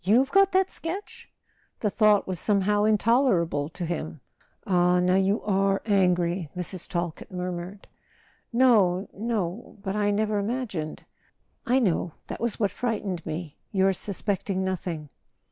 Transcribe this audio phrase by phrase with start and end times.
[0.03, 1.29] You've got that sketch?"
[1.81, 4.19] The thought was somehow intoler¬ able to him.
[4.65, 6.87] "Ah, now you are angry," Mrs.
[6.89, 7.87] Talkett murmured.
[8.51, 11.05] "No, no; but I never imagined"
[11.67, 12.13] "I know.
[12.25, 15.09] That was what frightened me—your sus¬ pecting nothing."